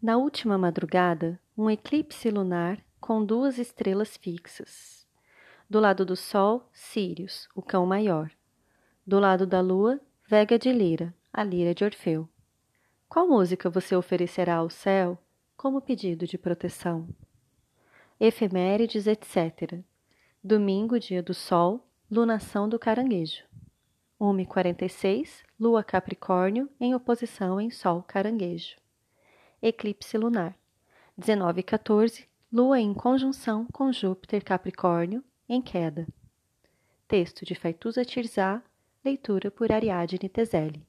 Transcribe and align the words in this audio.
Na 0.00 0.16
última 0.16 0.56
madrugada, 0.56 1.40
um 1.56 1.68
eclipse 1.68 2.30
lunar 2.30 2.78
com 3.00 3.24
duas 3.24 3.58
estrelas 3.58 4.16
fixas. 4.16 5.04
Do 5.68 5.80
lado 5.80 6.06
do 6.06 6.14
Sol, 6.14 6.70
Sírios, 6.72 7.48
o 7.52 7.60
cão 7.60 7.84
maior. 7.84 8.30
Do 9.04 9.18
lado 9.18 9.44
da 9.44 9.60
Lua, 9.60 10.00
Vega 10.24 10.56
de 10.56 10.70
Lira, 10.72 11.12
a 11.32 11.42
lira 11.42 11.74
de 11.74 11.82
Orfeu. 11.82 12.28
Qual 13.08 13.26
música 13.26 13.68
você 13.68 13.96
oferecerá 13.96 14.54
ao 14.54 14.70
céu 14.70 15.18
como 15.56 15.80
pedido 15.80 16.28
de 16.28 16.38
proteção? 16.38 17.08
Efemérides, 18.20 19.08
etc. 19.08 19.80
Domingo, 20.44 21.00
dia 21.00 21.24
do 21.24 21.34
Sol, 21.34 21.84
lunação 22.08 22.68
do 22.68 22.78
caranguejo. 22.78 23.42
1h46, 24.20 25.42
Lua 25.58 25.82
Capricórnio 25.82 26.70
em 26.78 26.94
oposição 26.94 27.60
em 27.60 27.68
Sol 27.68 28.00
Caranguejo 28.04 28.76
eclipse 29.60 30.16
lunar. 30.16 30.56
19 31.16 31.60
e 31.60 31.62
14, 31.62 32.28
Lua 32.50 32.80
em 32.80 32.94
conjunção 32.94 33.66
com 33.72 33.92
Júpiter 33.92 34.42
Capricórnio, 34.42 35.22
em 35.48 35.60
queda. 35.60 36.06
Texto 37.06 37.44
de 37.44 37.54
Faituza 37.54 38.04
Tirzá, 38.04 38.62
leitura 39.04 39.50
por 39.50 39.70
Ariadne 39.72 40.28
Tezelli. 40.28 40.86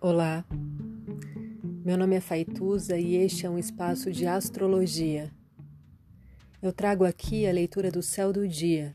Olá, 0.00 0.44
meu 1.84 1.96
nome 1.96 2.14
é 2.14 2.20
Faituza 2.20 2.96
e 2.96 3.16
este 3.16 3.46
é 3.46 3.50
um 3.50 3.58
espaço 3.58 4.12
de 4.12 4.26
astrologia. 4.26 5.32
Eu 6.62 6.72
trago 6.72 7.04
aqui 7.04 7.46
a 7.46 7.52
leitura 7.52 7.90
do 7.90 8.02
céu 8.02 8.32
do 8.32 8.46
dia 8.46 8.94